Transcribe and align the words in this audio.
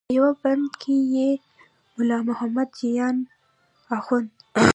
په 0.07 0.11
یوه 0.17 0.31
بند 0.41 0.67
کې 0.81 0.95
یې 1.15 1.29
ملا 1.95 2.19
محمد 2.29 2.69
جان 2.95 3.15
اخوند. 3.97 4.29